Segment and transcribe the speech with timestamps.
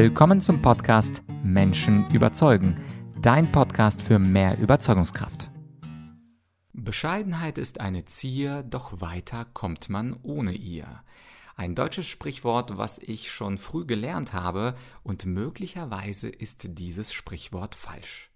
[0.00, 2.80] Willkommen zum Podcast Menschen überzeugen,
[3.20, 5.50] dein Podcast für mehr Überzeugungskraft.
[6.72, 11.02] Bescheidenheit ist eine Zier, doch weiter kommt man ohne ihr.
[11.56, 18.27] Ein deutsches Sprichwort, was ich schon früh gelernt habe, und möglicherweise ist dieses Sprichwort falsch.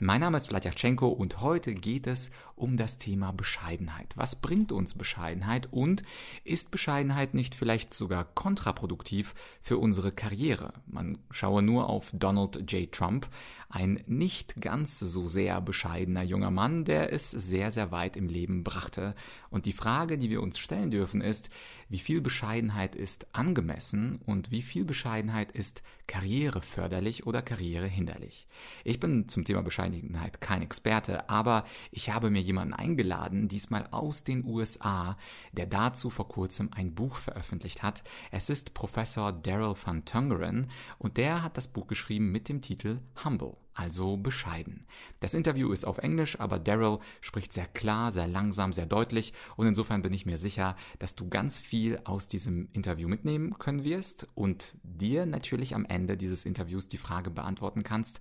[0.00, 4.12] Mein Name ist Vladyachenko und heute geht es um das Thema Bescheidenheit.
[4.16, 6.02] Was bringt uns Bescheidenheit und
[6.42, 10.72] ist Bescheidenheit nicht vielleicht sogar kontraproduktiv für unsere Karriere?
[10.86, 12.90] Man schaue nur auf Donald J.
[12.90, 13.28] Trump,
[13.74, 18.62] ein nicht ganz so sehr bescheidener junger Mann, der es sehr, sehr weit im Leben
[18.62, 19.16] brachte.
[19.50, 21.50] Und die Frage, die wir uns stellen dürfen, ist,
[21.88, 28.46] wie viel Bescheidenheit ist angemessen und wie viel Bescheidenheit ist karriereförderlich oder karrierehinderlich.
[28.84, 34.22] Ich bin zum Thema Bescheidenheit kein Experte, aber ich habe mir jemanden eingeladen, diesmal aus
[34.22, 35.18] den USA,
[35.50, 38.04] der dazu vor kurzem ein Buch veröffentlicht hat.
[38.30, 43.00] Es ist Professor Daryl van Tungeren und der hat das Buch geschrieben mit dem Titel
[43.24, 44.86] Humble also bescheiden.
[45.20, 49.66] Das Interview ist auf Englisch, aber Daryl spricht sehr klar, sehr langsam, sehr deutlich und
[49.66, 54.28] insofern bin ich mir sicher, dass du ganz viel aus diesem Interview mitnehmen können wirst
[54.34, 58.20] und dir natürlich am Ende dieses Interviews die Frage beantworten kannst,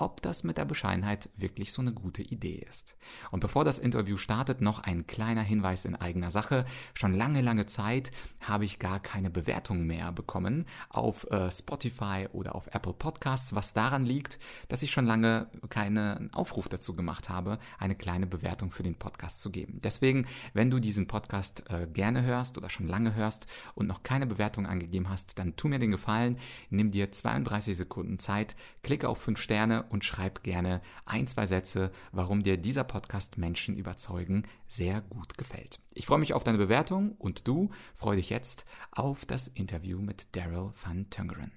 [0.00, 2.96] ob das mit der Bescheidenheit wirklich so eine gute Idee ist.
[3.30, 6.64] Und bevor das Interview startet, noch ein kleiner Hinweis in eigener Sache.
[6.94, 12.54] Schon lange, lange Zeit habe ich gar keine Bewertung mehr bekommen auf äh, Spotify oder
[12.54, 17.58] auf Apple Podcasts, was daran liegt, dass ich schon lange keinen Aufruf dazu gemacht habe,
[17.78, 19.80] eine kleine Bewertung für den Podcast zu geben.
[19.84, 24.26] Deswegen, wenn du diesen Podcast äh, gerne hörst oder schon lange hörst und noch keine
[24.26, 26.38] Bewertung angegeben hast, dann tu mir den Gefallen,
[26.70, 31.90] nimm dir 32 Sekunden Zeit, klicke auf 5 Sterne und schreib gerne ein, zwei Sätze,
[32.12, 35.80] warum dir dieser Podcast Menschen überzeugen sehr gut gefällt.
[35.92, 40.34] Ich freue mich auf deine Bewertung und du freu dich jetzt auf das Interview mit
[40.34, 41.52] Daryl van Tungeren.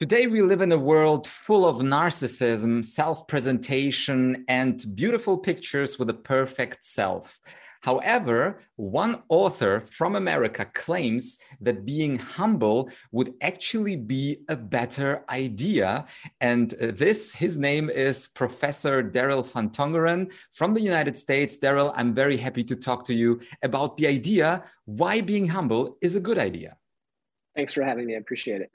[0.00, 6.08] Today, we live in a world full of narcissism, self presentation, and beautiful pictures with
[6.08, 7.40] a perfect self.
[7.80, 16.06] However, one author from America claims that being humble would actually be a better idea.
[16.40, 21.58] And uh, this, his name is Professor Daryl van Tongeren from the United States.
[21.58, 26.16] Daryl, I'm very happy to talk to you about the idea why being humble is
[26.16, 26.76] a good idea.
[27.54, 28.14] Thanks for having me.
[28.14, 28.70] I appreciate it.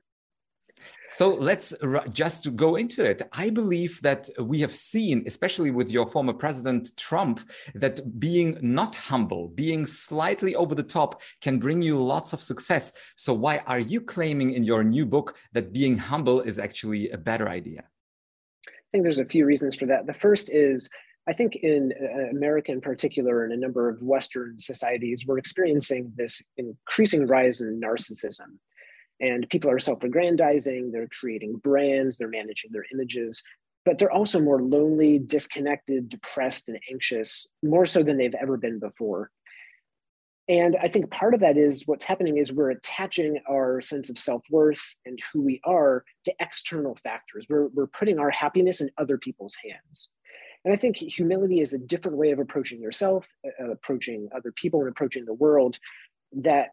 [1.13, 1.75] So let's
[2.09, 3.21] just go into it.
[3.33, 8.95] I believe that we have seen, especially with your former president Trump, that being not
[8.95, 12.93] humble, being slightly over the top, can bring you lots of success.
[13.15, 17.17] So, why are you claiming in your new book that being humble is actually a
[17.17, 17.83] better idea?
[18.67, 20.07] I think there's a few reasons for that.
[20.07, 20.89] The first is
[21.27, 26.11] I think in uh, America in particular, and a number of Western societies, we're experiencing
[26.15, 28.57] this increasing rise in narcissism.
[29.23, 33.41] And people are self aggrandizing, they're creating brands, they're managing their images,
[33.85, 38.79] but they're also more lonely, disconnected, depressed, and anxious, more so than they've ever been
[38.79, 39.31] before.
[40.49, 44.17] And I think part of that is what's happening is we're attaching our sense of
[44.17, 47.47] self worth and who we are to external factors.
[47.49, 50.09] We're, we're putting our happiness in other people's hands.
[50.65, 54.81] And I think humility is a different way of approaching yourself, uh, approaching other people,
[54.81, 55.79] and approaching the world
[56.33, 56.71] that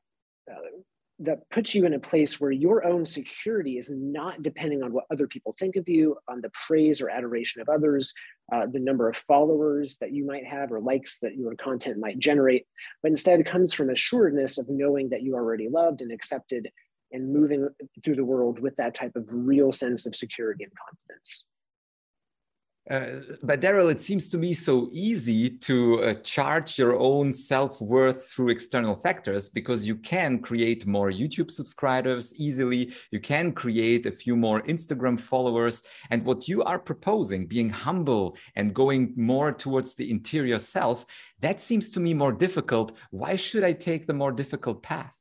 [0.51, 0.81] uh,
[1.21, 5.05] that puts you in a place where your own security is not depending on what
[5.13, 8.13] other people think of you, on the praise or adoration of others,
[8.53, 12.19] uh, the number of followers that you might have or likes that your content might
[12.19, 12.67] generate,
[13.03, 16.69] but instead comes from assuredness of knowing that you are already loved and accepted
[17.13, 17.69] and moving
[18.03, 21.45] through the world with that type of real sense of security and confidence.
[22.91, 27.81] Uh, but Daryl, it seems to me so easy to uh, charge your own self
[27.81, 32.93] worth through external factors because you can create more YouTube subscribers easily.
[33.13, 35.85] You can create a few more Instagram followers.
[36.11, 41.07] And what you are proposing, being humble and going more towards the interior self,
[41.39, 42.97] that seems to me more difficult.
[43.11, 45.15] Why should I take the more difficult path?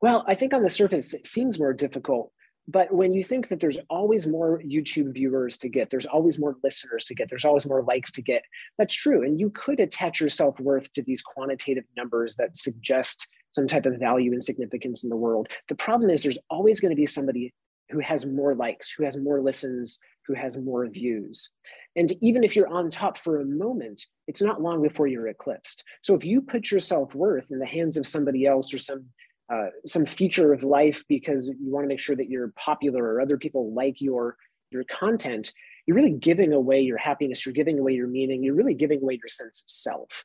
[0.00, 2.30] Well, I think on the surface, it seems more difficult
[2.68, 6.56] but when you think that there's always more YouTube viewers to get, there's always more
[6.64, 8.42] listeners to get, there's always more likes to get,
[8.76, 9.22] that's true.
[9.22, 13.86] And you could attach your self worth to these quantitative numbers that suggest some type
[13.86, 15.48] of value and significance in the world.
[15.68, 17.54] The problem is there's always going to be somebody
[17.90, 21.50] who has more likes, who has more listens, who has more views.
[21.94, 25.84] And even if you're on top for a moment, it's not long before you're eclipsed.
[26.02, 29.06] So if you put your self worth in the hands of somebody else or some
[29.52, 33.20] uh, some feature of life because you want to make sure that you're popular or
[33.20, 34.36] other people like your
[34.72, 35.52] your content
[35.86, 39.14] you're really giving away your happiness you're giving away your meaning you're really giving away
[39.14, 40.24] your sense of self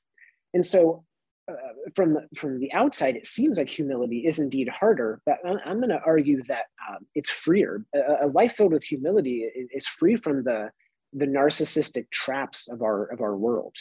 [0.53, 1.03] and so
[1.51, 1.55] uh,
[1.95, 5.89] from from the outside, it seems like humility is indeed harder, but I'm, I'm going
[5.89, 7.83] to argue that um, it's freer.
[7.95, 10.69] A, a, life filled with humility is free from the
[11.13, 13.75] the narcissistic traps of our of our world.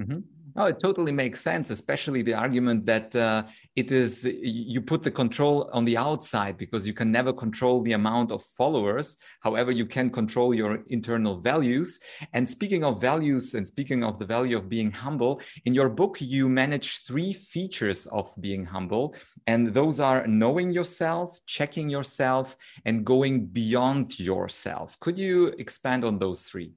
[0.00, 0.18] Mm-hmm.
[0.56, 3.44] Oh, it totally makes sense, especially the argument that uh,
[3.76, 7.92] it is you put the control on the outside because you can never control the
[7.92, 9.18] amount of followers.
[9.40, 12.00] However, you can control your internal values.
[12.32, 16.20] And speaking of values and speaking of the value of being humble, in your book,
[16.20, 19.14] you manage three features of being humble.
[19.46, 24.98] And those are knowing yourself, checking yourself, and going beyond yourself.
[25.00, 26.72] Could you expand on those three?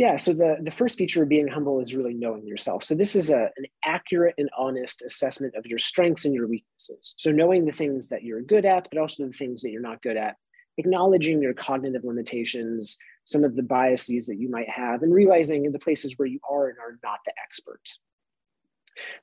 [0.00, 2.82] Yeah, so the, the first feature of being humble is really knowing yourself.
[2.82, 7.14] So this is a, an accurate and honest assessment of your strengths and your weaknesses.
[7.18, 10.00] So knowing the things that you're good at, but also the things that you're not
[10.00, 10.36] good at,
[10.78, 15.72] acknowledging your cognitive limitations, some of the biases that you might have, and realizing in
[15.72, 17.86] the places where you are and are not the expert.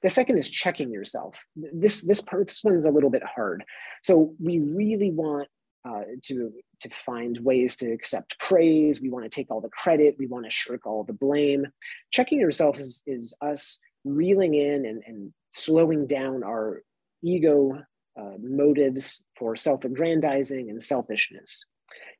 [0.03, 1.43] The second is checking yourself.
[1.55, 3.63] This this part this one's a little bit hard.
[4.03, 5.47] So we really want
[5.89, 6.51] uh, to
[6.81, 9.01] to find ways to accept praise.
[9.01, 10.15] We want to take all the credit.
[10.19, 11.65] We want to shirk all the blame.
[12.11, 16.83] Checking yourself is, is us reeling in and, and slowing down our
[17.23, 17.83] ego
[18.19, 21.65] uh, motives for self aggrandizing and selfishness.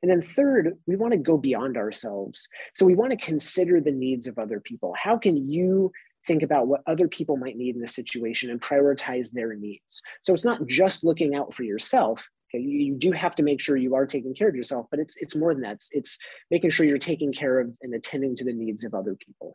[0.02, 2.48] And then, third, we want to go beyond ourselves.
[2.74, 4.94] So, we want to consider the needs of other people.
[5.00, 5.92] How can you
[6.26, 10.02] think about what other people might need in a situation and prioritize their needs?
[10.22, 13.76] So, it's not just looking out for yourself, Okay, you, do have to make sure
[13.76, 15.74] you are taking care of yourself, but it's it's more than that.
[15.74, 16.18] It's, it's
[16.50, 19.52] making sure you're taking care of and attending to the needs of other people.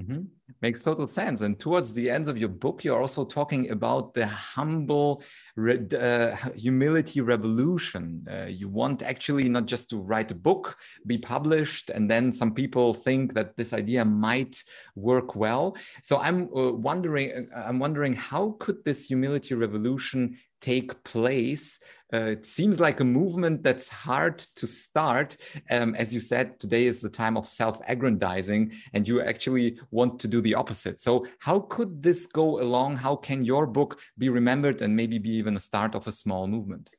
[0.00, 0.22] Mm-hmm.
[0.62, 1.42] Makes total sense.
[1.42, 5.22] And towards the ends of your book, you're also talking about the humble
[5.58, 8.26] uh, humility revolution.
[8.30, 12.54] Uh, you want actually not just to write a book, be published, and then some
[12.54, 14.64] people think that this idea might
[14.94, 15.76] work well.
[16.02, 21.78] So I'm uh, wondering, uh, I'm wondering, how could this humility revolution take place.
[22.14, 25.36] Uh, it seems like a movement that's hard to start.
[25.70, 30.20] Um, as you said, today is the time of self aggrandizing, and you actually want
[30.20, 31.00] to do the opposite.
[31.00, 32.96] So, how could this go along?
[32.96, 36.46] How can your book be remembered and maybe be even a start of a small
[36.46, 36.90] movement?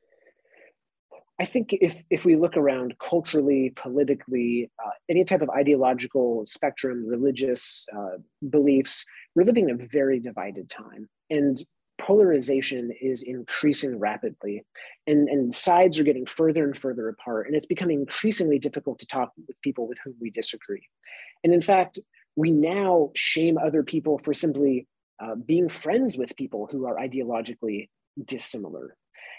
[1.40, 7.04] I think if, if we look around culturally, politically, uh, any type of ideological spectrum,
[7.04, 8.18] religious uh,
[8.50, 11.08] beliefs, we're living in a very divided time.
[11.30, 11.60] And
[12.04, 14.62] polarization is increasing rapidly
[15.06, 19.06] and, and sides are getting further and further apart and it's becoming increasingly difficult to
[19.06, 20.86] talk with people with whom we disagree.
[21.42, 21.98] And in fact
[22.36, 24.86] we now shame other people for simply
[25.18, 27.88] uh, being friends with people who are ideologically
[28.22, 28.96] dissimilar.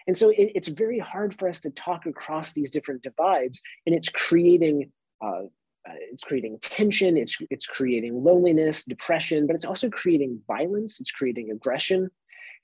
[0.07, 3.93] And so it, it's very hard for us to talk across these different divides and
[3.93, 4.91] it's creating
[5.23, 5.43] uh,
[5.87, 11.11] uh, it's creating tension it's it's creating loneliness depression but it's also creating violence it's
[11.11, 12.09] creating aggression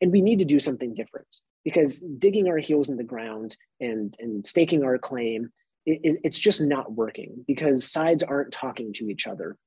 [0.01, 1.27] and we need to do something different
[1.63, 5.51] because digging our heels in the ground and, and staking our claim,
[5.85, 9.57] it, it's just not working because sides aren't talking to each other.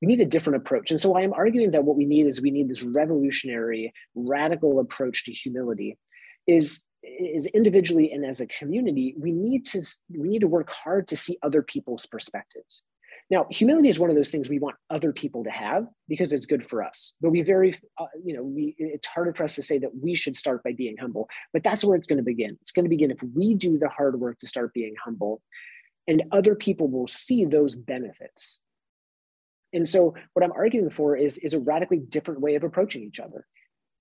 [0.00, 0.90] We need a different approach.
[0.90, 4.80] And so I am arguing that what we need is we need this revolutionary, radical
[4.80, 5.96] approach to humility
[6.46, 9.82] is is individually and as a community we need to
[10.16, 12.84] we need to work hard to see other people's perspectives
[13.32, 16.44] now, humility is one of those things we want other people to have because it's
[16.44, 17.14] good for us.
[17.22, 20.14] But we very, uh, you know, we, it's harder for us to say that we
[20.14, 21.30] should start by being humble.
[21.50, 22.58] But that's where it's going to begin.
[22.60, 25.40] It's going to begin if we do the hard work to start being humble,
[26.06, 28.60] and other people will see those benefits.
[29.72, 33.18] And so, what I'm arguing for is, is a radically different way of approaching each
[33.18, 33.46] other,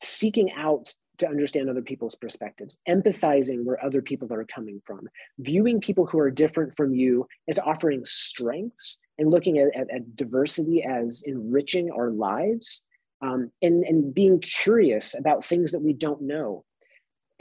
[0.01, 5.07] seeking out to understand other people's perspectives, empathizing where other people are coming from,
[5.39, 10.15] viewing people who are different from you as offering strengths and looking at, at, at
[10.15, 12.83] diversity as enriching our lives
[13.21, 16.63] um, and, and being curious about things that we don't know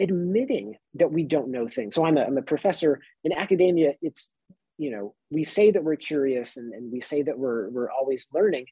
[0.01, 1.95] admitting that we don't know things.
[1.95, 3.95] So I'm a, I'm a professor in academia.
[4.03, 4.31] It's
[4.79, 8.27] you know we say that we're curious and, and we say that we're, we're always
[8.33, 8.67] learning.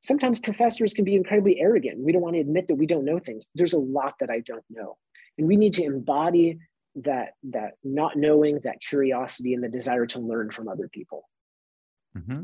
[0.00, 1.98] Sometimes professors can be incredibly arrogant.
[1.98, 3.48] We don't want to admit that we don't know things.
[3.54, 4.96] There's a lot that i don't know.
[5.38, 6.58] And we need to embody
[6.96, 11.28] that that not knowing that curiosity and the desire to learn from other people
[12.16, 12.42] Mm-hmm.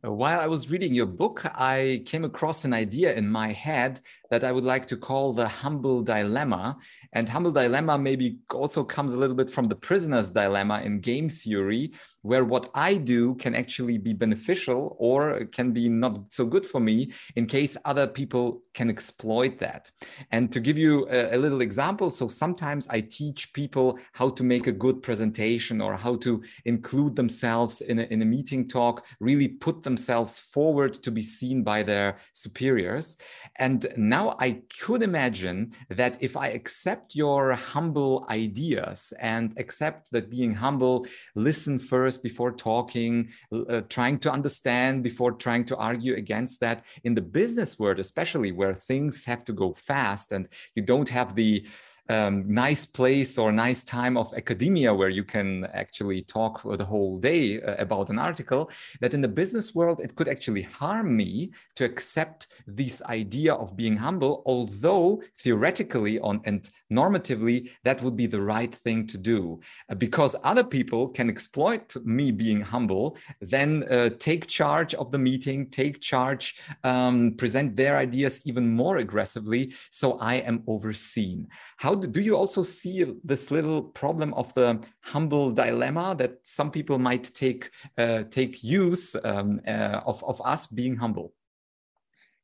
[0.00, 4.00] While I was reading your book, I came across an idea in my head
[4.34, 6.76] that I would like to call the humble dilemma.
[7.12, 11.28] And humble dilemma maybe also comes a little bit from the prisoner's dilemma in game
[11.28, 16.66] theory, where what I do can actually be beneficial or can be not so good
[16.66, 19.92] for me in case other people can exploit that.
[20.32, 24.42] And to give you a, a, little example, so sometimes I teach people how to
[24.42, 29.06] make a good presentation or how to include themselves in a, in a meeting talk,
[29.20, 33.18] really put themselves forward to be seen by their superiors.
[33.56, 40.30] And now I could imagine that if I accept your humble ideas and accept that
[40.30, 46.14] being humble, listen first first before talking, uh, trying to understand before trying to argue
[46.16, 46.84] against that.
[47.02, 51.34] In the business world, especially where things have to go fast and you don't have
[51.34, 51.66] the
[52.08, 56.84] um, nice place or nice time of academia where you can actually talk for the
[56.84, 58.70] whole day uh, about an article,
[59.00, 63.76] that in the business world, it could actually harm me to accept this idea of
[63.76, 69.60] being humble, although theoretically on and normatively, that would be the right thing to do.
[69.90, 75.18] Uh, because other people can exploit me being humble, then uh, take charge of the
[75.18, 81.48] meeting, take charge, um, present their ideas even more aggressively, so I am overseen.
[81.76, 86.38] How how do, do you also see this little problem of the humble dilemma that
[86.42, 91.32] some people might take uh, take use um, uh, of of us being humble?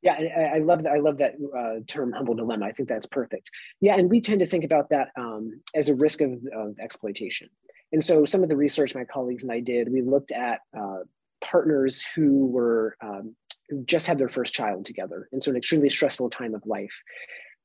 [0.01, 0.93] Yeah, I, I love that.
[0.93, 2.65] I love that uh, term, humble dilemma.
[2.65, 3.51] I think that's perfect.
[3.81, 7.49] Yeah, and we tend to think about that um, as a risk of, of, exploitation.
[7.91, 10.99] And so, some of the research my colleagues and I did, we looked at uh,
[11.41, 13.35] partners who were um,
[13.69, 16.95] who just had their first child together, and so an extremely stressful time of life.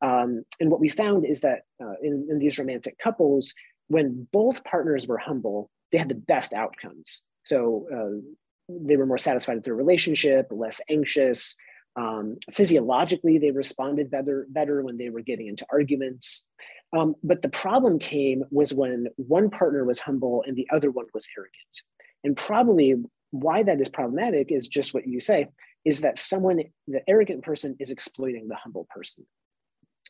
[0.02, 3.54] Um, and what we found is that uh, in, in these romantic couples,
[3.88, 7.24] when both partners were humble, they had the best outcomes.
[7.44, 8.20] So uh,
[8.68, 11.56] they were more satisfied with their relationship, less anxious.
[11.94, 16.48] Um, physiologically, they responded better, better when they were getting into arguments.
[16.96, 21.06] Um, but the problem came was when one partner was humble and the other one
[21.14, 21.82] was arrogant.
[22.24, 22.96] And probably
[23.30, 25.48] why that is problematic is just what you say
[25.84, 29.24] is that someone, the arrogant person, is exploiting the humble person.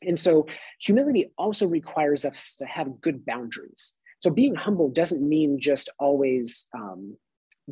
[0.02, 0.46] And so
[0.80, 3.94] humility also requires us to have good boundaries.
[4.18, 7.16] So being humble doesn't mean just always um,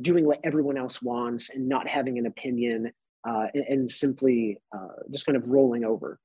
[0.00, 2.92] doing what everyone else wants and not having an opinion
[3.28, 6.18] uh, and, and, simply uh, just kind of rolling over.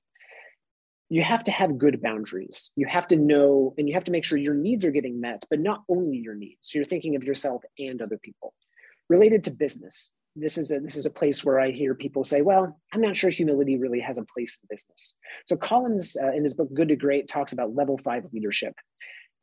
[1.07, 2.71] You have to have good boundaries.
[2.75, 5.45] You have to know and you have to make sure your needs are getting met,
[5.49, 6.59] but not only your needs.
[6.63, 8.53] So you're thinking of yourself and other people.
[9.07, 12.41] Related to business, this is a this is a place where I hear people say,
[12.41, 15.15] "Well, I'm not sure humility really has a place in business."
[15.45, 18.73] So Collins, uh, in his book Good to Great, talks about level five leadership,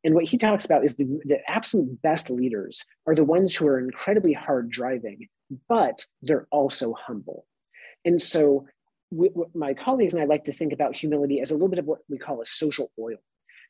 [0.05, 3.67] and what he talks about is the, the absolute best leaders are the ones who
[3.67, 5.29] are incredibly hard driving,
[5.69, 7.45] but they're also humble.
[8.05, 8.67] And so,
[9.11, 11.87] we, my colleagues and I like to think about humility as a little bit of
[11.87, 13.17] what we call a social oil.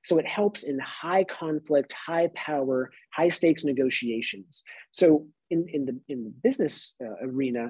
[0.07, 2.79] So it helps in high conflict, high power,
[3.19, 4.63] high stakes negotiations.
[5.01, 5.07] So
[5.55, 7.65] in, in the in the business uh, arena,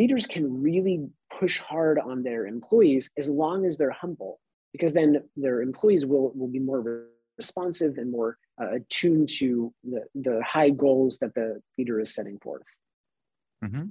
[0.00, 0.98] leaders can really
[1.38, 4.34] push hard on their employees as long as they're humble,
[4.74, 5.10] because then
[5.44, 6.80] their employees will will be more
[7.36, 9.48] responsive and more uh, attuned to
[9.92, 12.68] the the high goals that the leader is setting forth.
[13.64, 13.86] Mm-hmm.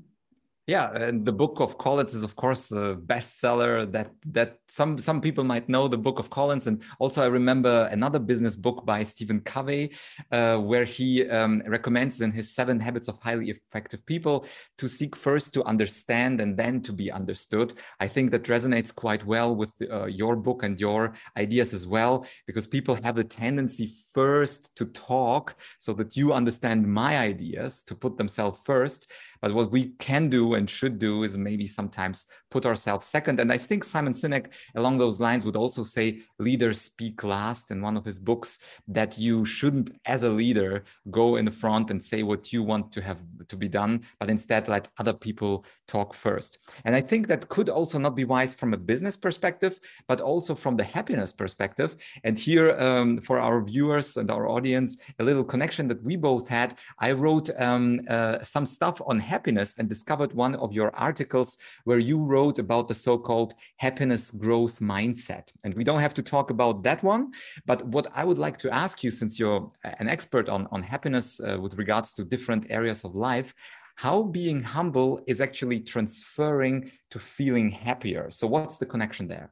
[0.68, 5.22] Yeah, and the Book of Collins is of course a bestseller that that some some
[5.22, 9.04] people might know the Book of Collins, and also I remember another business book by
[9.04, 9.94] Stephen Covey,
[10.30, 14.46] uh, where he um, recommends in his Seven Habits of Highly Effective People
[14.78, 17.72] to seek first to understand and then to be understood.
[18.02, 22.26] I think that resonates quite well with uh, your book and your ideas as well,
[22.46, 27.96] because people have a tendency first to talk so that you understand my ideas, to
[27.96, 29.10] put themselves first.
[29.41, 33.39] But what we can do and should do is maybe sometimes put ourselves second.
[33.39, 37.82] And I think Simon Sinek, along those lines, would also say leaders speak last in
[37.82, 42.03] one of his books that you shouldn't, as a leader, go in the front and
[42.03, 46.13] say what you want to have to be done, but instead let other people talk
[46.13, 46.60] first.
[46.86, 50.56] And I think that could also not be wise from a business perspective, but also
[50.56, 51.96] from the happiness perspective.
[52.24, 56.48] And here, um, for our viewers and our audience, a little connection that we both
[56.48, 56.75] had.
[57.00, 61.50] I wrote um, uh, some stuff on happiness and discovered one of your articles
[61.88, 63.51] where you wrote about the so-called
[63.86, 65.46] happiness growth mindset.
[65.63, 67.24] And we don't have to talk about that one,
[67.65, 69.63] but what I would like to ask you, since you're
[70.01, 73.53] an expert on, on happiness uh, with regards to different areas of life,
[73.96, 78.29] how being humble is actually transferring to feeling happier.
[78.29, 79.48] So what's the connection there?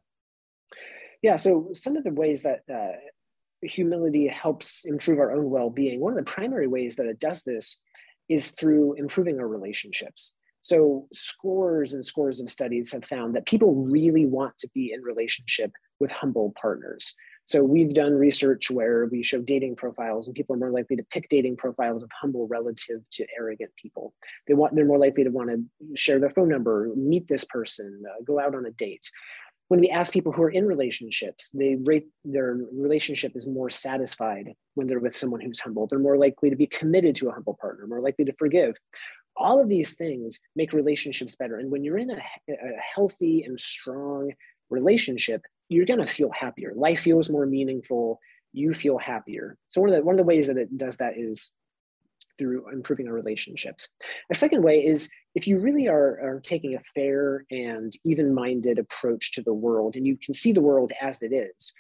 [1.22, 2.98] Yeah, so some of the ways that uh,
[3.78, 7.82] humility helps improve our own well-being, one of the primary ways that it does this
[8.30, 10.36] is through improving our relationships.
[10.62, 15.04] So, scores and scores of studies have found that people really want to be in
[15.04, 17.14] relationship with humble partners.
[17.46, 21.06] So, we've done research where we show dating profiles, and people are more likely to
[21.12, 24.16] pick dating profiles of humble relative to arrogant people.
[24.48, 28.02] They want, they're more likely to want to share their phone number, meet this person,
[28.10, 29.08] uh, go out on a date
[29.68, 34.54] when we ask people who are in relationships, they rate their relationship is more satisfied
[34.76, 35.88] when they're with someone who's humble.
[35.88, 38.76] They're more likely to be committed to a humble partner, more likely to forgive.
[39.36, 41.58] All of these things make relationships better.
[41.58, 42.56] And when you're in a, a
[42.96, 44.32] healthy and strong
[44.70, 46.74] relationship, you're going to feel happier.
[46.76, 48.20] Life feels more meaningful.
[48.54, 49.58] You feel happier.
[49.70, 51.52] So one of the one of the ways that it does that is
[52.38, 53.90] through improving our relationships.
[54.32, 58.80] A second way is if you really are, are taking a fair and even minded
[58.80, 61.74] approach to the world and you can see the world as it is,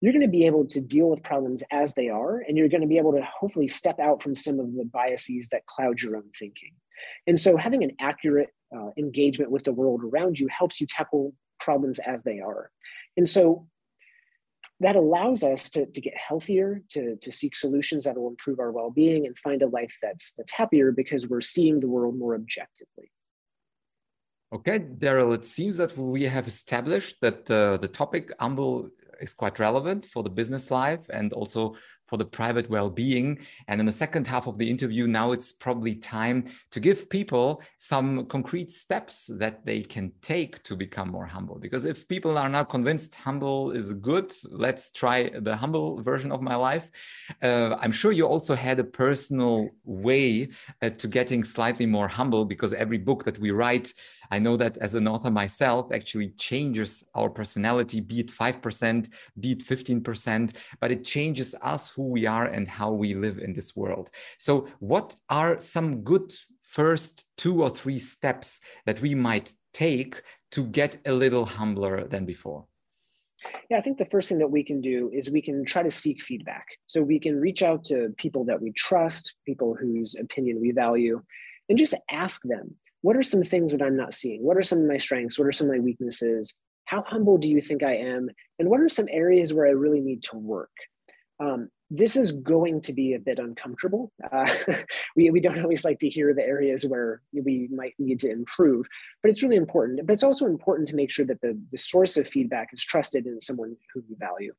[0.00, 2.82] you're going to be able to deal with problems as they are, and you're going
[2.82, 6.16] to be able to hopefully step out from some of the biases that cloud your
[6.16, 6.72] own thinking.
[7.26, 11.32] And so, having an accurate uh, engagement with the world around you helps you tackle
[11.60, 12.70] problems as they are.
[13.16, 13.66] And so,
[14.80, 18.72] that allows us to, to get healthier, to, to seek solutions that will improve our
[18.72, 23.10] well-being and find a life that's that's happier because we're seeing the world more objectively.
[24.52, 28.90] Okay, Daryl, it seems that we have established that uh, the topic humble
[29.20, 31.74] is quite relevant for the business life and also
[32.06, 33.38] for the private well-being.
[33.68, 37.62] And in the second half of the interview now it's probably time to give people
[37.78, 41.58] some concrete steps that they can take to become more humble.
[41.58, 46.40] Because if people are now convinced humble is good let's try the humble version of
[46.40, 46.90] my life.
[47.42, 50.48] Uh, i'm sure you also had a personal way
[50.82, 53.92] uh, to getting slightly more humble because every book that we write
[54.30, 59.52] i know that as an author myself actually changes our personality be it 5% be
[59.52, 63.74] it 15% but it changes us who we are and how we live in this
[63.74, 64.10] world.
[64.38, 70.64] So, what are some good first two or three steps that we might take to
[70.64, 72.66] get a little humbler than before?
[73.70, 75.90] Yeah, I think the first thing that we can do is we can try to
[75.90, 76.66] seek feedback.
[76.86, 81.22] So we can reach out to people that we trust, people whose opinion we value,
[81.68, 84.42] and just ask them, what are some things that I'm not seeing?
[84.42, 85.38] What are some of my strengths?
[85.38, 86.54] What are some of my weaknesses?
[86.86, 88.28] How humble do you think I am?
[88.58, 90.70] And what are some areas where I really need to work?
[91.38, 94.12] Um, this is going to be a bit uncomfortable.
[94.32, 94.48] Uh,
[95.16, 98.86] we, we don't always like to hear the areas where we might need to improve,
[99.22, 100.04] but it's really important.
[100.04, 103.26] But it's also important to make sure that the, the source of feedback is trusted
[103.26, 104.52] and someone who you value.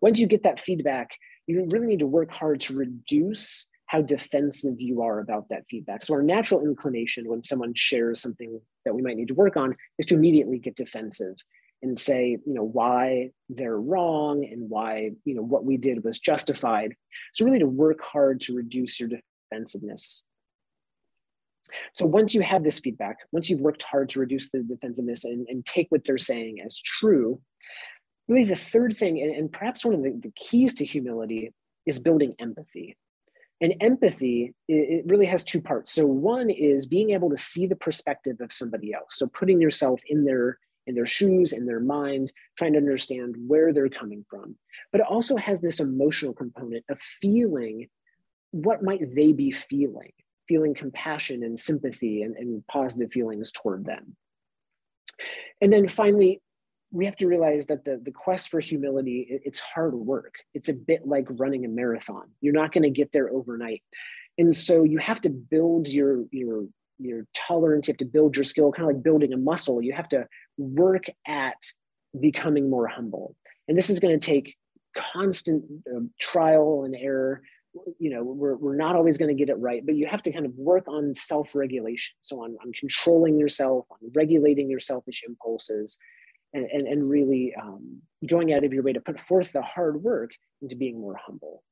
[0.00, 4.80] Once you get that feedback, you really need to work hard to reduce how defensive
[4.80, 6.02] you are about that feedback.
[6.02, 9.76] So, our natural inclination when someone shares something that we might need to work on
[9.98, 11.36] is to immediately get defensive
[11.82, 16.18] and say you know why they're wrong and why you know what we did was
[16.18, 16.94] justified.
[17.32, 19.10] So really to work hard to reduce your
[19.50, 20.24] defensiveness.
[21.94, 25.46] So once you have this feedback once you've worked hard to reduce the defensiveness and,
[25.48, 27.40] and take what they're saying as true
[28.28, 31.52] really the third thing and, and perhaps one of the, the keys to humility
[31.86, 32.96] is building empathy.
[33.60, 35.92] And empathy it really has two parts.
[35.92, 39.16] So one is being able to see the perspective of somebody else.
[39.16, 43.72] So putting yourself in their in their shoes, in their mind, trying to understand where
[43.72, 44.56] they're coming from.
[44.92, 47.88] But it also has this emotional component of feeling
[48.52, 50.12] what might they be feeling,
[50.48, 54.16] feeling compassion and sympathy and, and positive feelings toward them.
[55.60, 56.42] And then finally,
[56.92, 60.34] we have to realize that the, the quest for humility, it's hard work.
[60.54, 62.30] It's a bit like running a marathon.
[62.40, 63.82] You're not going to get there overnight.
[64.38, 66.66] And so you have to build your, your
[66.98, 69.92] your tolerance you have to build your skill kind of like building a muscle you
[69.92, 70.26] have to
[70.58, 71.60] work at
[72.18, 73.36] becoming more humble.
[73.68, 74.56] And this is going to take
[74.96, 75.64] constant
[75.94, 77.42] uh, trial and error.
[77.98, 80.32] You know we're, we're not always going to get it right but you have to
[80.32, 82.16] kind of work on self-regulation.
[82.22, 85.98] So on, on controlling yourself on regulating your selfish impulses
[86.54, 90.02] and, and, and really um, going out of your way to put forth the hard
[90.02, 90.30] work
[90.62, 91.62] into being more humble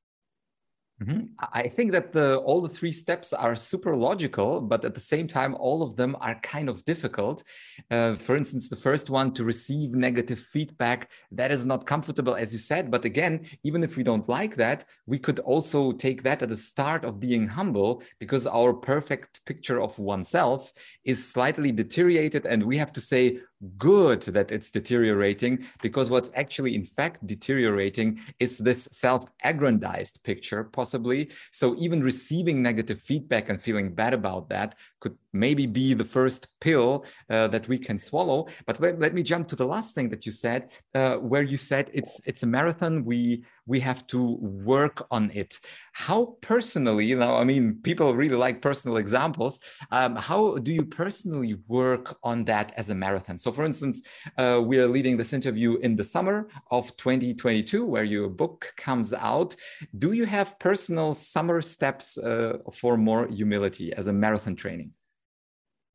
[1.05, 1.25] Mm-hmm.
[1.53, 5.27] I think that the all the three steps are super logical, but at the same
[5.27, 7.43] time, all of them are kind of difficult.
[7.91, 12.53] Uh, for instance, the first one to receive negative feedback that is not comfortable, as
[12.53, 12.91] you said.
[12.91, 16.57] But again, even if we don't like that, we could also take that at the
[16.57, 20.73] start of being humble, because our perfect picture of oneself
[21.05, 23.39] is slightly deteriorated, and we have to say,
[23.79, 31.31] good that it's deteriorating because what's actually in fact deteriorating is this self-aggrandized picture possibly.
[31.53, 36.49] So even receiving negative feedback and feeling bad about that could maybe be the first
[36.61, 38.47] pill uh, that we can swallow.
[38.67, 41.91] But let, me jump to the last thing that you said, uh, where you said
[41.93, 43.05] it's it's a marathon.
[43.05, 45.61] We we have to work on it.
[45.93, 49.61] How personally, you know, I mean, people really like personal examples.
[49.91, 53.39] Um, how do you personally work on that as a marathon?
[53.39, 54.03] So, for instance,
[54.37, 59.13] uh, we are leading this interview in the summer of 2022, where your book comes
[59.15, 59.57] out.
[59.99, 64.91] Do you have personal summer steps uh, for more humility as a marathon training?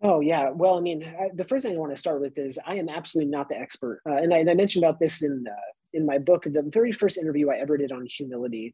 [0.01, 2.57] Oh yeah, well, I mean, I, the first thing I want to start with is
[2.65, 5.45] I am absolutely not the expert, uh, and, I, and, I, mentioned about this in
[5.45, 6.43] uh, in my book.
[6.45, 8.73] The very first interview I ever did on humility,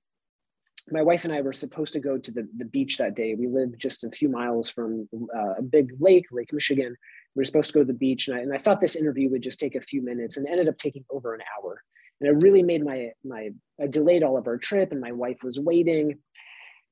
[0.92, 3.34] my wife and I were supposed to go to the, the beach that day.
[3.34, 6.96] We live just a few miles from uh, a big lake, Lake Michigan.
[7.36, 9.32] We were supposed to go to the beach, and I, and I thought this interview
[9.32, 11.82] would just take a few minutes, and ended up taking over an hour.
[12.22, 13.50] And it really made my my
[13.82, 16.20] I delayed all of our trip, and my wife was waiting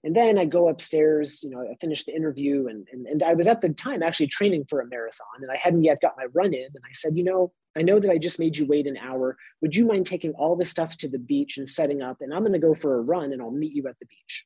[0.04, 3.34] and then I go upstairs, you know, I finished the interview and, and, and I
[3.36, 6.26] was at the time actually training for a marathon and I hadn't yet got my
[6.34, 6.66] run in.
[6.66, 9.38] And I said, you know, I know that I just made you wait an hour.
[9.62, 12.18] Would you mind taking all this stuff to the beach and setting up?
[12.20, 14.46] And I'm going to go for a run and I'll meet you at the beach.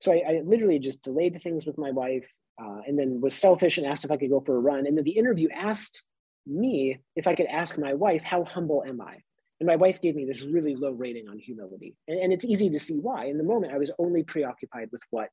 [0.00, 2.28] So I, I literally just delayed things with my wife
[2.60, 4.86] uh, and then was selfish and asked if I could go for a run.
[4.86, 6.02] And then the interview asked
[6.46, 9.22] me if I could ask my wife, how humble am I?
[9.60, 11.94] And my wife gave me this really low rating on humility.
[12.08, 13.26] And, and it's easy to see why.
[13.26, 15.28] In the moment, I was only preoccupied with what,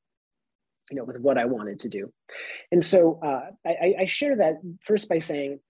[0.90, 2.12] you know, with what I wanted to do.
[2.70, 5.60] And so uh, I, I share that first by saying,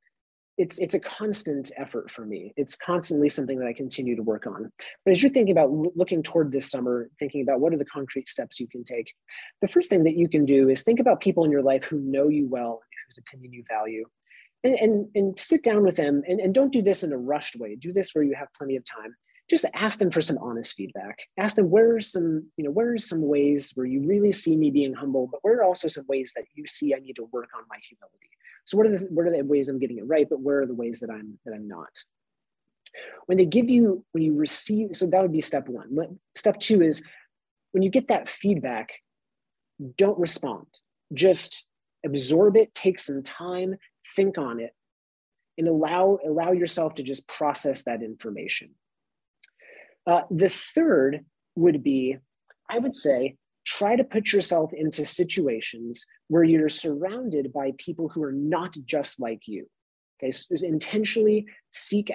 [0.59, 2.53] it's it's a constant effort for me.
[2.57, 4.73] It's constantly something that I continue to work on.
[5.05, 8.29] But as you're thinking about looking toward this summer, thinking about what are the concrete
[8.29, 9.15] steps you can take,
[9.61, 12.01] the first thing that you can do is think about people in your life who
[12.01, 14.05] know you well, whose opinion you value,
[14.65, 17.57] and, and, and sit down with them and, and don't do this in a rushed
[17.57, 17.77] way.
[17.77, 19.15] Do this where you have plenty of time.
[19.49, 21.21] Just ask them for some honest feedback.
[21.39, 24.57] Ask them where are some, you know, where are some ways where you really see
[24.57, 27.29] me being humble, but where are also some ways that you see I need to
[27.33, 28.29] work on my humility.
[28.67, 30.67] So what are the what are the ways I'm getting it right, but where are
[30.67, 31.89] the ways that I'm that I'm not?
[33.25, 36.19] When they give you, when you receive, so that would be step one.
[36.35, 37.03] Step two is
[37.73, 38.93] when you get that feedback,
[39.97, 40.67] don't respond.
[41.15, 41.67] Just
[42.05, 43.77] absorb it, take some time,
[44.15, 44.73] think on it,
[45.57, 48.71] and allow, allow yourself to just process that information.
[50.07, 51.25] Uh, the third
[51.57, 52.17] would be,
[52.71, 58.23] I would say, try to put yourself into situations where you're surrounded by people who
[58.23, 59.69] are not just like you.
[60.23, 62.11] Okay, so intentionally seek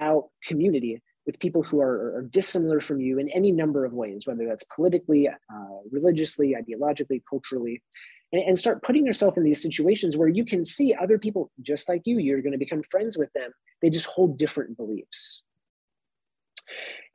[0.00, 4.26] out community with people who are, are, dissimilar from you in any number of ways,
[4.26, 7.82] whether that's politically, uh, religiously, ideologically, culturally
[8.32, 11.88] and, and start putting yourself in these situations where you can see other people just
[11.88, 13.50] like you, you're going to become friends with them.
[13.82, 15.42] They just hold different beliefs.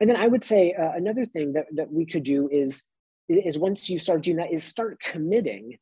[0.00, 2.84] And then I would say uh, another thing that, that we could do is,
[3.28, 5.78] is once you start doing that, is start committing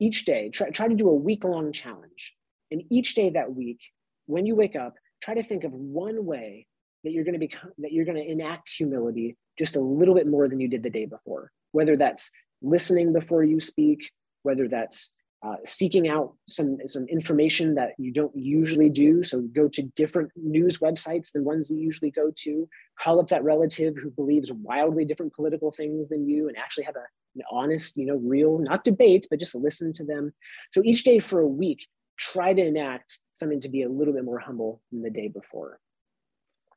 [0.00, 0.50] each day.
[0.50, 2.34] Try, try to do a week long challenge.
[2.70, 3.80] And each day that week,
[4.26, 6.66] when you wake up, try to think of one way
[7.04, 10.26] that you're going to become that you're going to enact humility just a little bit
[10.26, 12.30] more than you did the day before whether that's
[12.62, 14.10] listening before you speak
[14.46, 19.22] whether that's uh, seeking out some, some information that you don't usually do.
[19.22, 22.68] So go to different news websites than ones you usually go to.
[22.98, 26.96] Call up that relative who believes wildly different political things than you and actually have
[26.96, 27.04] a,
[27.34, 30.32] an honest, you know, real, not debate, but just listen to them.
[30.72, 31.86] So each day for a week,
[32.18, 35.78] try to enact something to be a little bit more humble than the day before.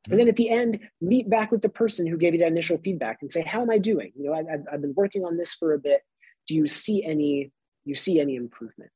[0.10, 2.78] And then at the end, meet back with the person who gave you that initial
[2.78, 4.12] feedback and say, How am I doing?
[4.16, 6.02] You know, I've, I've been working on this for a bit.
[6.48, 7.52] Do you see any
[7.90, 8.92] you see any improvement.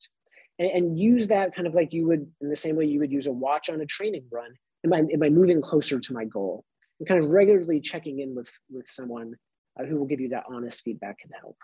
[0.60, 3.12] And, and, use that kind of like you would in the same way you would
[3.12, 4.54] use a watch on a training run.
[4.86, 6.64] Am I, am I moving closer to my goal?
[7.00, 9.34] And kind of regularly checking in with, with someone
[9.80, 11.58] uh, who will give you that honest feedback and help.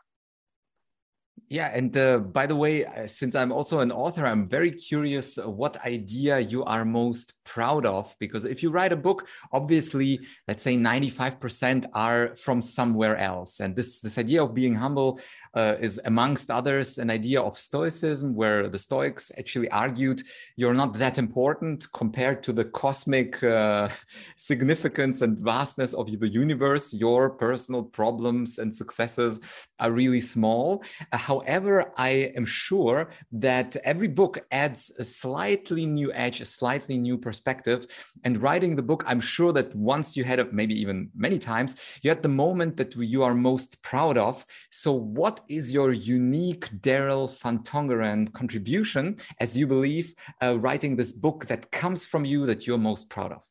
[1.47, 5.37] Yeah, and uh, by the way, uh, since I'm also an author, I'm very curious
[5.37, 8.15] what idea you are most proud of.
[8.19, 13.59] Because if you write a book, obviously, let's say 95% are from somewhere else.
[13.59, 15.19] And this, this idea of being humble
[15.53, 20.21] uh, is, amongst others, an idea of Stoicism, where the Stoics actually argued
[20.55, 23.89] you're not that important compared to the cosmic uh,
[24.35, 26.93] significance and vastness of the universe.
[26.93, 29.39] Your personal problems and successes
[29.79, 30.83] are really small.
[31.29, 37.19] However, I am sure that every book adds a slightly new edge, a slightly new
[37.19, 37.85] perspective.
[38.23, 41.75] And writing the book, I'm sure that once you had, a, maybe even many times,
[42.01, 44.43] you had the moment that you are most proud of.
[44.71, 51.11] So, what is your unique Daryl van Tongeren contribution, as you believe, uh, writing this
[51.11, 53.41] book that comes from you that you're most proud of?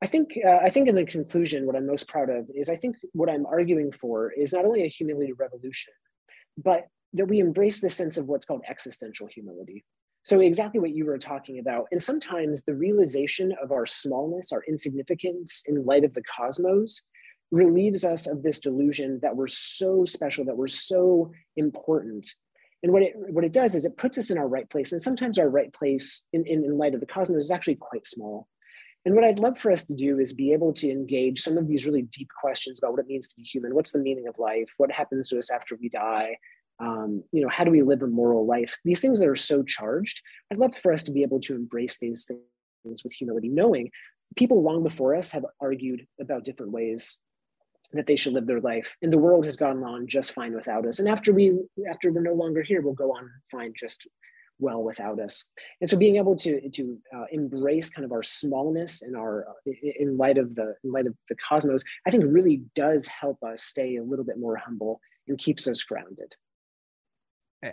[0.00, 2.76] I think uh, I think in the conclusion, what I'm most proud of is I
[2.76, 5.94] think what I'm arguing for is not only a humility revolution,
[6.62, 9.84] but that we embrace the sense of what's called existential humility.
[10.24, 11.86] So, exactly what you were talking about.
[11.90, 17.02] And sometimes the realization of our smallness, our insignificance in light of the cosmos,
[17.50, 22.26] relieves us of this delusion that we're so special, that we're so important.
[22.82, 24.92] And what it, what it does is it puts us in our right place.
[24.92, 28.06] And sometimes our right place in, in, in light of the cosmos is actually quite
[28.06, 28.48] small.
[29.08, 31.66] And what I'd love for us to do is be able to engage some of
[31.66, 33.74] these really deep questions about what it means to be human.
[33.74, 34.74] What's the meaning of life?
[34.76, 36.36] What happens to us after we die?
[36.78, 38.76] Um, you know, how do we live a moral life?
[38.84, 40.20] These things that are so charged,
[40.52, 43.90] I'd love for us to be able to embrace these things with humility, knowing
[44.36, 47.16] people long before us have argued about different ways
[47.94, 50.86] that they should live their life and the world has gone on just fine without
[50.86, 51.58] us and after we
[51.90, 54.06] after we're no longer here we'll go on fine just
[54.58, 55.46] well without us.
[55.80, 59.72] And so being able to to uh, embrace kind of our smallness and our uh,
[59.98, 63.62] in light of the in light of the cosmos i think really does help us
[63.62, 66.34] stay a little bit more humble and keeps us grounded.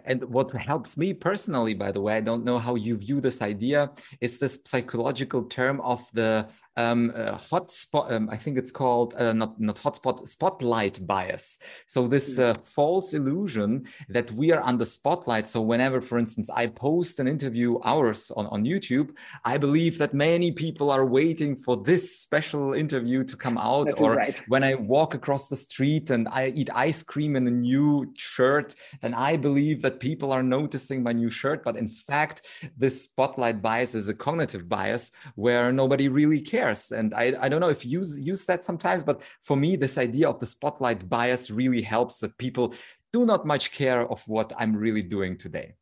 [0.06, 3.42] And what helps me personally by the way i don't know how you view this
[3.44, 8.12] idea is this psychological term of the um, uh, hotspot.
[8.12, 11.60] Um, I think it's called uh, not not hotspot spotlight bias.
[11.88, 12.44] So this hmm.
[12.44, 15.48] uh, false illusion that we are under spotlight.
[15.48, 19.12] So whenever, for instance, I post an interview hours on on YouTube,
[19.44, 23.88] I believe that many people are waiting for this special interview to come out.
[23.88, 24.42] That's or right.
[24.48, 28.76] when I walk across the street and I eat ice cream in a new shirt,
[29.02, 31.64] then I believe that people are noticing my new shirt.
[31.64, 37.14] But in fact, this spotlight bias is a cognitive bias where nobody really cares and
[37.14, 40.30] I, I don't know if you use, use that sometimes but for me this idea
[40.30, 42.74] of the spotlight bias really helps that people
[43.14, 45.76] do not much care of what i'm really doing today.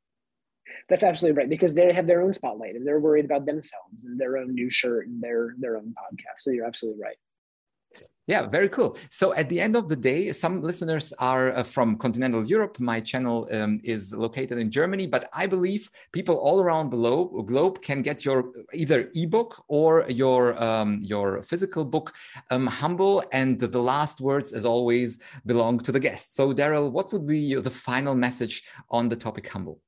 [0.90, 4.20] That's absolutely right because they have their own spotlight and they're worried about themselves and
[4.20, 6.40] their own new shirt and their their own podcast.
[6.40, 7.18] So you're absolutely right
[8.26, 8.98] yeah, very cool.
[9.10, 12.80] So at the end of the day, some listeners are uh, from continental Europe.
[12.80, 17.48] My channel um, is located in Germany, but I believe people all around the globe,
[17.48, 22.14] globe can get your either ebook or your um, your physical book,
[22.50, 23.24] um, Humble.
[23.34, 26.34] And the last words, as always, belong to the guest.
[26.34, 29.82] So Daryl, what would be the final message on the topic Humble?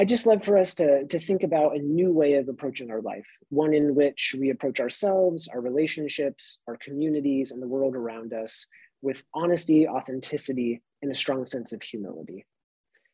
[0.00, 3.02] I just love for us to, to think about a new way of approaching our
[3.02, 8.32] life, one in which we approach ourselves, our relationships, our communities, and the world around
[8.32, 8.66] us
[9.02, 12.46] with honesty, authenticity, and a strong sense of humility.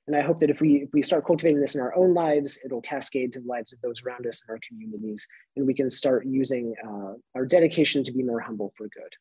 [0.07, 2.61] And I hope that if we, if we start cultivating this in our own lives,
[2.65, 5.91] it'll cascade to the lives of those around us in our communities, and we can
[5.91, 9.13] start using uh, our dedication to be more humble for good.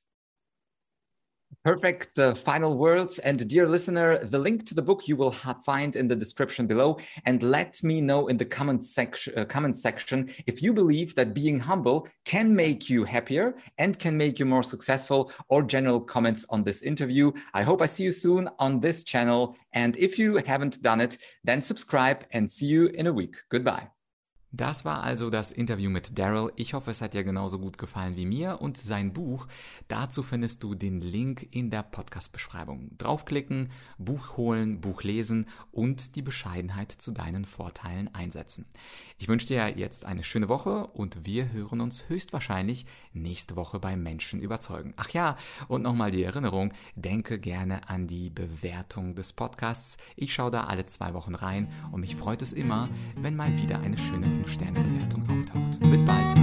[1.66, 3.18] Perfect uh, final words.
[3.18, 7.00] And dear listener, the link to the book you will find in the description below.
[7.26, 11.34] And let me know in the comment, section, uh, comment section if you believe that
[11.34, 16.46] being humble can make you happier and can make you more successful or general comments
[16.52, 17.32] on this interview.
[17.56, 19.58] I hope I see you soon on this channel.
[19.74, 23.38] And if you haven't done it, then subscribe and see you in a week.
[23.50, 23.95] Goodbye.
[24.58, 26.50] Das war also das Interview mit Daryl.
[26.56, 29.48] Ich hoffe, es hat dir genauso gut gefallen wie mir und sein Buch.
[29.90, 32.92] Dazu findest du den Link in der Podcast-Beschreibung.
[32.98, 38.66] Draufklicken, Buch holen, Buch lesen und die Bescheidenheit zu deinen Vorteilen einsetzen.
[39.18, 43.98] Ich wünsche dir jetzt eine schöne Woche und wir hören uns höchstwahrscheinlich nächste Woche bei
[43.98, 44.94] Menschen überzeugen.
[44.96, 45.36] Ach ja,
[45.68, 49.98] und nochmal die Erinnerung, denke gerne an die Bewertung des Podcasts.
[50.16, 52.88] Ich schaue da alle zwei Wochen rein und mich freut es immer,
[53.18, 55.80] wenn mal wieder eine schöne 5-Sterne-Bewertung auftaucht.
[55.90, 56.38] Bis bald,